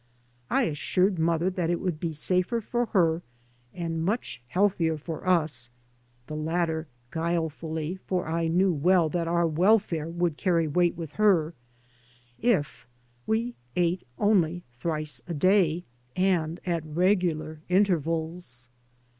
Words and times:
I 0.49 0.63
assured 0.63 1.19
mother 1.19 1.51
that 1.51 1.69
it 1.69 1.79
would 1.79 1.99
be 1.99 2.11
safer 2.11 2.59
for 2.59 2.87
her 2.87 3.21
and 3.71 4.03
much 4.03 4.41
healthier 4.47 4.97
for 4.97 5.27
us 5.27 5.69
(the 6.25 6.35
latter 6.35 6.87
guilefully, 7.11 7.99
for 8.07 8.27
I 8.27 8.47
knew 8.47 8.73
well 8.73 9.09
that 9.09 9.27
our 9.27 9.45
welfare 9.45 10.09
would 10.09 10.37
carry 10.37 10.67
weight 10.67 10.97
with 10.97 11.11
her) 11.21 11.53
if 12.39 12.87
we 13.27 13.53
ate 13.75 14.01
only 14.17 14.63
thrice 14.79 15.21
a 15.27 15.35
day, 15.35 15.83
and 16.15 16.59
at 16.65 16.83
regular 16.83 17.61
intervals. 17.69 18.69